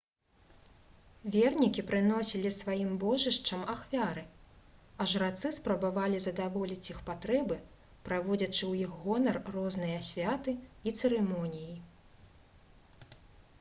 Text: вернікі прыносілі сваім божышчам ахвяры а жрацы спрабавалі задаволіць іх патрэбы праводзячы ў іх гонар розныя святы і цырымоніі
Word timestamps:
вернікі 1.33 1.81
прыносілі 1.89 2.51
сваім 2.59 2.93
божышчам 3.03 3.65
ахвяры 3.73 4.23
а 5.03 5.05
жрацы 5.11 5.51
спрабавалі 5.57 6.21
задаволіць 6.27 6.89
іх 6.93 7.01
патрэбы 7.09 7.57
праводзячы 8.09 8.61
ў 8.71 8.85
іх 8.85 8.95
гонар 9.05 9.39
розныя 9.57 9.99
святы 10.09 10.55
і 10.87 10.95
цырымоніі 10.99 11.77